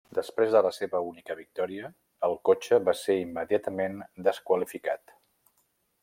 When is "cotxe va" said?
2.49-2.97